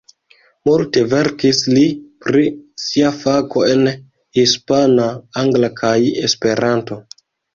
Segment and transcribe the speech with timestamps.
[0.67, 1.83] Multe verkis li
[2.25, 2.47] pri
[2.85, 3.85] sia fako en
[4.39, 5.05] hispana,
[5.43, 5.95] angla kaj
[6.31, 6.99] esperanto.